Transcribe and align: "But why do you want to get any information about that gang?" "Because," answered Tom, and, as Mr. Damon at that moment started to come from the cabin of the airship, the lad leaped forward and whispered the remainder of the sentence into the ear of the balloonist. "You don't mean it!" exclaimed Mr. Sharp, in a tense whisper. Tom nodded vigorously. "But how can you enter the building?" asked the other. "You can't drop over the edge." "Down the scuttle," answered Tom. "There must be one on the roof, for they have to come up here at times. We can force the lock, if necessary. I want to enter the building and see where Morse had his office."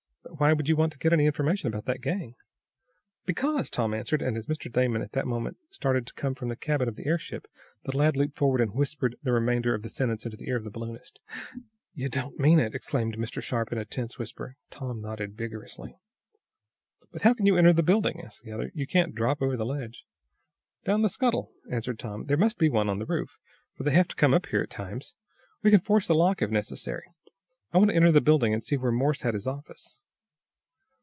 "But 0.23 0.39
why 0.39 0.53
do 0.55 0.69
you 0.69 0.75
want 0.75 0.91
to 0.93 0.97
get 0.97 1.13
any 1.13 1.27
information 1.27 1.67
about 1.67 1.85
that 1.85 2.01
gang?" 2.01 2.33
"Because," 3.25 3.69
answered 3.71 3.71
Tom, 3.71 3.93
and, 4.27 4.37
as 4.37 4.47
Mr. 4.47 4.71
Damon 4.71 5.01
at 5.03 5.11
that 5.11 5.27
moment 5.27 5.57
started 5.69 6.07
to 6.07 6.13
come 6.15 6.33
from 6.33 6.47
the 6.49 6.55
cabin 6.55 6.87
of 6.87 6.95
the 6.95 7.05
airship, 7.05 7.47
the 7.83 7.95
lad 7.95 8.15
leaped 8.17 8.35
forward 8.35 8.59
and 8.61 8.73
whispered 8.73 9.15
the 9.21 9.31
remainder 9.33 9.75
of 9.75 9.83
the 9.83 9.89
sentence 9.89 10.25
into 10.25 10.37
the 10.37 10.47
ear 10.47 10.55
of 10.57 10.63
the 10.63 10.71
balloonist. 10.71 11.19
"You 11.93 12.09
don't 12.09 12.39
mean 12.39 12.59
it!" 12.59 12.73
exclaimed 12.73 13.17
Mr. 13.17 13.39
Sharp, 13.41 13.71
in 13.71 13.77
a 13.77 13.85
tense 13.85 14.17
whisper. 14.17 14.55
Tom 14.71 14.99
nodded 15.01 15.37
vigorously. 15.37 15.99
"But 17.11 17.21
how 17.21 17.35
can 17.35 17.45
you 17.45 17.55
enter 17.55 17.73
the 17.73 17.83
building?" 17.83 18.21
asked 18.23 18.41
the 18.43 18.53
other. 18.53 18.71
"You 18.73 18.87
can't 18.87 19.13
drop 19.13 19.41
over 19.43 19.55
the 19.57 19.67
edge." 19.73 20.05
"Down 20.85 21.03
the 21.03 21.09
scuttle," 21.09 21.51
answered 21.69 21.99
Tom. 21.99 22.23
"There 22.23 22.37
must 22.37 22.57
be 22.57 22.69
one 22.69 22.89
on 22.89 22.97
the 22.99 23.05
roof, 23.05 23.37
for 23.75 23.83
they 23.83 23.91
have 23.91 24.07
to 24.07 24.15
come 24.15 24.33
up 24.33 24.47
here 24.47 24.61
at 24.61 24.71
times. 24.71 25.13
We 25.61 25.69
can 25.69 25.81
force 25.81 26.07
the 26.07 26.15
lock, 26.15 26.41
if 26.41 26.49
necessary. 26.49 27.03
I 27.73 27.77
want 27.77 27.91
to 27.91 27.95
enter 27.95 28.11
the 28.11 28.21
building 28.21 28.53
and 28.53 28.63
see 28.63 28.77
where 28.77 28.91
Morse 28.91 29.21
had 29.21 29.35
his 29.35 29.45
office." 29.45 29.99